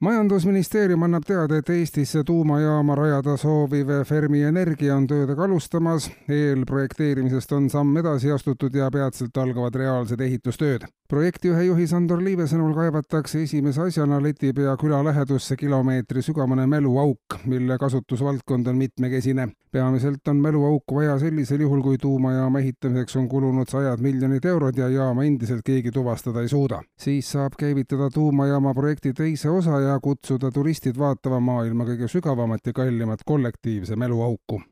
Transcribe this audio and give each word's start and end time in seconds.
majandusministeerium 0.00 1.02
annab 1.02 1.24
teada, 1.26 1.56
et 1.60 1.68
Eestisse 1.70 2.24
tuumajaama 2.24 2.94
rajada 2.94 3.36
sooviv 3.36 3.88
Fermi 4.08 4.42
Energia 4.42 4.96
on 4.96 5.06
töödega 5.06 5.44
alustamas. 5.44 6.10
eelprojekteerimisest 6.28 7.52
on 7.52 7.70
samm 7.70 7.96
edasi 7.96 8.32
astutud 8.32 8.74
ja 8.74 8.90
peatselt 8.90 9.36
algavad 9.36 9.74
reaalsed 9.74 10.20
ehitustööd. 10.20 10.88
Projektijuhe 11.10 11.64
juhi 11.64 11.86
Sandor 11.90 12.20
Liive 12.22 12.44
sõnul 12.46 12.70
kaevatakse 12.76 13.40
esimese 13.42 13.82
asjana 13.82 14.20
Letipea 14.22 14.76
küla 14.78 15.00
lähedusse 15.02 15.56
kilomeetri 15.58 16.22
sügavane 16.22 16.68
mäluauk, 16.70 17.40
mille 17.50 17.78
kasutusvaldkond 17.82 18.70
on 18.70 18.78
mitmekesine. 18.78 19.48
peamiselt 19.72 20.28
on 20.28 20.36
mäluauku 20.36 20.94
vaja 20.94 21.18
sellisel 21.18 21.60
juhul, 21.60 21.82
kui 21.82 21.98
tuumajaama 21.98 22.58
ehitamiseks 22.58 23.16
on 23.16 23.28
kulunud 23.28 23.68
sajad 23.68 24.00
miljonid 24.00 24.44
eurod 24.44 24.78
ja 24.78 24.88
jaama 24.88 25.24
endiselt 25.24 25.62
keegi 25.66 25.90
tuvastada 25.90 26.40
ei 26.40 26.48
suuda. 26.48 26.82
siis 26.98 27.32
saab 27.32 27.58
käivitada 27.58 28.10
tuumajaama 28.14 28.74
projekti 28.74 29.12
teise 29.12 29.50
osa 29.50 29.80
ja 29.80 30.00
kutsuda 30.02 30.50
turistid 30.50 30.98
vaatama 30.98 31.40
maailma 31.40 31.84
kõige 31.84 32.08
sügavamat 32.08 32.66
ja 32.66 32.72
kallimat 32.72 33.26
kollektiivse 33.26 33.96
mäluauku 33.96 34.62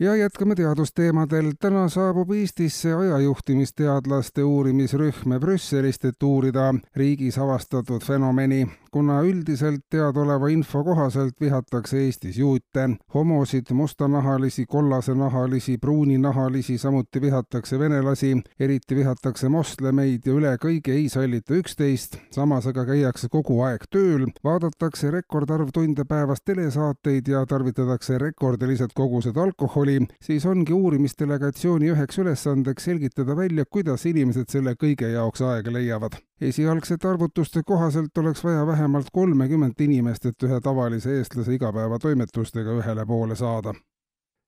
ja 0.00 0.16
jätkame 0.16 0.54
teadusteemadel. 0.54 1.52
täna 1.60 1.88
saabub 1.88 2.30
Eestisse 2.30 2.94
ajajuhtimisteadlaste 2.94 4.44
uurimisrühm 4.44 5.34
Brüsselist, 5.40 6.04
et 6.04 6.22
uurida 6.22 6.74
riigis 6.96 7.38
avastatud 7.38 8.04
fenomeni. 8.04 8.68
kuna 8.90 9.20
üldiselt 9.22 9.80
teadaoleva 9.90 10.48
info 10.48 10.84
kohaselt 10.84 11.34
vihatakse 11.40 11.98
Eestis 11.98 12.38
juute, 12.38 12.90
homosid, 13.14 13.64
mustanahalisi, 13.72 14.66
kollasnahalisi, 14.66 15.78
pruuninahalisi, 15.78 16.78
samuti 16.78 17.20
vihatakse 17.20 17.78
venelasi, 17.78 18.42
eriti 18.60 18.96
vihatakse 18.96 19.48
moslemeid 19.48 20.26
ja 20.26 20.32
üle 20.32 20.56
kõige 20.64 20.92
ei 20.92 21.08
sallita 21.08 21.54
üksteist, 21.54 22.16
samas 22.30 22.66
aga 22.66 22.84
käiakse 22.84 23.28
kogu 23.28 23.60
aeg 23.62 23.86
tööl, 23.90 24.26
vaadatakse 24.44 25.10
rekordarv 25.10 25.70
tunde 25.74 26.04
päevas 26.04 26.42
telesaateid 26.44 27.28
ja 27.28 27.46
tarvitatakse 27.46 28.18
rekordilised 28.18 28.90
kogused 28.94 29.36
alkoholi, 29.36 29.89
oli, 29.90 30.06
siis 30.22 30.46
ongi 30.46 30.72
uurimisdelegatsiooni 30.72 31.90
üheks 31.90 32.18
ülesandeks 32.18 32.84
selgitada 32.84 33.36
välja, 33.36 33.64
kuidas 33.70 34.06
inimesed 34.06 34.48
selle 34.48 34.74
kõige 34.78 35.10
jaoks 35.10 35.42
aega 35.42 35.72
leiavad. 35.72 36.18
esialgsete 36.40 37.08
arvutuste 37.08 37.62
kohaselt 37.66 38.18
oleks 38.18 38.44
vaja 38.44 38.66
vähemalt 38.66 39.10
kolmekümmet 39.12 39.80
inimest, 39.80 40.26
et 40.26 40.42
ühe 40.42 40.60
tavalise 40.60 41.18
eestlase 41.18 41.54
igapäevatoimetustega 41.54 42.80
ühele 42.80 43.06
poole 43.06 43.36
saada 43.36 43.74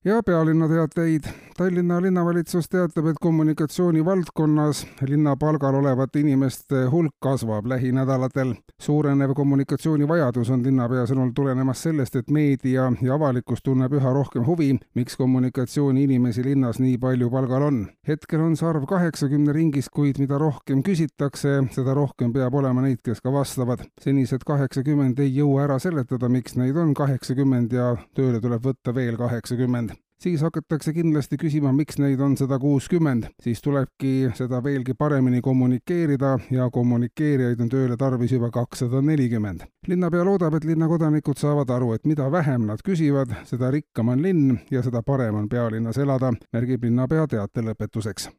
ja 0.05 0.22
pealinna 0.22 0.69
teateid. 0.69 1.22
Tallinna 1.56 2.00
linnavalitsus 2.03 2.69
teatab, 2.69 3.06
et 3.06 3.19
kommunikatsiooni 3.20 4.05
valdkonnas 4.05 4.86
linna 5.06 5.36
palgal 5.36 5.75
olevate 5.75 6.20
inimeste 6.20 6.86
hulk 6.91 7.14
kasvab 7.20 7.67
lähinädalatel. 7.67 8.55
suurenev 8.81 9.34
kommunikatsioonivajadus 9.34 10.50
on 10.50 10.62
linnapea 10.62 11.05
sõnul 11.06 11.31
tulenemas 11.34 11.83
sellest, 11.83 12.17
et 12.17 12.31
meedia 12.31 12.89
ja 13.03 13.14
avalikkus 13.14 13.62
tunneb 13.62 13.92
üha 13.92 14.12
rohkem 14.12 14.47
huvi, 14.47 14.78
miks 14.94 15.17
kommunikatsiooniinimesi 15.17 16.44
linnas 16.44 16.81
nii 16.81 16.98
palju 16.98 17.31
palgal 17.31 17.62
on. 17.62 17.87
hetkel 18.09 18.41
on 18.41 18.56
see 18.56 18.69
arv 18.69 18.87
kaheksakümne 18.89 19.53
ringis, 19.53 19.89
kuid 19.89 20.19
mida 20.19 20.39
rohkem 20.39 20.83
küsitakse, 20.83 21.62
seda 21.70 21.94
rohkem 21.94 22.33
peab 22.33 22.55
olema 22.55 22.82
neid, 22.82 22.98
kes 23.04 23.21
ka 23.21 23.32
vastavad. 23.32 23.84
senised 24.00 24.43
kaheksakümmend 24.47 25.19
ei 25.19 25.37
jõua 25.37 25.65
ära 25.69 25.78
seletada, 25.78 26.28
miks 26.28 26.56
neid 26.56 26.77
on 26.77 26.94
kaheksakümmend 26.94 27.72
ja 27.72 27.97
tööle 28.15 28.41
tuleb 28.41 28.62
võtta 28.65 28.94
veel 28.94 29.16
kaheksakümmend 29.16 29.91
siis 30.22 30.43
hakatakse 30.43 30.93
kindlasti 30.94 31.37
küsima, 31.41 31.72
miks 31.75 31.99
neid 31.99 32.21
on 32.22 32.37
sada 32.38 32.59
kuuskümmend, 32.62 33.28
siis 33.43 33.62
tulebki 33.62 34.31
seda 34.38 34.62
veelgi 34.65 34.94
paremini 34.99 35.41
kommunikeerida 35.43 36.37
ja 36.50 36.69
kommunikeerijaid 36.71 37.60
on 37.60 37.72
tööle 37.72 37.97
tarvis 37.99 38.33
juba 38.33 38.50
kakssada 38.55 39.03
nelikümmend. 39.03 39.66
linnapea 39.88 40.25
loodab, 40.25 40.55
et 40.55 40.65
linnakodanikud 40.65 41.38
saavad 41.38 41.71
aru, 41.71 41.93
et 41.93 42.06
mida 42.06 42.31
vähem 42.31 42.66
nad 42.66 42.84
küsivad, 42.84 43.34
seda 43.49 43.71
rikkam 43.71 44.15
on 44.15 44.22
linn 44.22 44.60
ja 44.71 44.83
seda 44.83 45.03
parem 45.03 45.43
on 45.43 45.49
pealinnas 45.49 45.99
elada, 45.99 46.33
märgib 46.53 46.84
linnapea 46.84 47.27
teate 47.27 47.66
lõpetuseks 47.66 48.31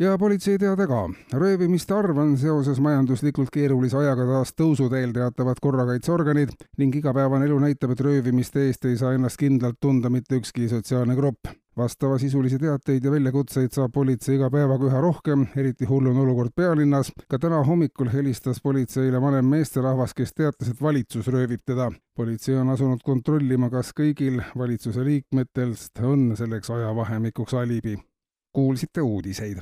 ja 0.00 0.18
politseiteade 0.18 0.86
ka. 0.86 1.10
röövimiste 1.32 1.94
arv 1.94 2.18
on 2.18 2.36
seoses 2.38 2.80
majanduslikult 2.80 3.50
keerulise 3.52 3.96
ajaga 3.96 4.26
taas 4.26 4.54
tõusuteel, 4.56 5.12
teatavad 5.12 5.60
korrakaitseorganid 5.60 6.54
ning 6.78 6.96
igapäevane 6.96 7.46
elu 7.46 7.58
näitab, 7.58 7.92
et 7.92 8.00
röövimiste 8.00 8.66
eest 8.66 8.84
ei 8.84 8.96
saa 8.96 9.12
ennast 9.12 9.36
kindlalt 9.36 9.80
tunda 9.80 10.10
mitte 10.10 10.40
ükski 10.40 10.68
sotsiaalne 10.68 11.16
grupp 11.16 11.52
vastavasisulisi 11.80 12.58
teateid 12.58 13.04
ja 13.04 13.10
väljakutseid 13.10 13.72
saab 13.72 13.92
politsei 13.94 14.36
iga 14.36 14.50
päevaga 14.52 14.88
üha 14.88 15.00
rohkem, 15.00 15.46
eriti 15.56 15.88
hull 15.88 16.10
on 16.10 16.18
olukord 16.24 16.52
pealinnas. 16.56 17.12
ka 17.28 17.38
täna 17.38 17.62
hommikul 17.64 18.10
helistas 18.12 18.60
politseile 18.62 19.20
vanem 19.20 19.46
meesterahvas, 19.54 20.14
kes 20.14 20.34
teatas, 20.34 20.68
et 20.68 20.82
valitsus 20.82 21.28
röövib 21.28 21.62
teda. 21.66 21.90
politsei 22.16 22.54
on 22.56 22.70
asunud 22.70 23.00
kontrollima, 23.04 23.70
kas 23.70 23.92
kõigil 24.00 24.42
valitsuse 24.58 25.04
liikmetest 25.04 26.02
on 26.02 26.36
selleks 26.36 26.70
ajavahemikuks 26.70 27.54
alibi. 27.54 27.96
kuulsite 28.52 29.00
uudiseid 29.00 29.58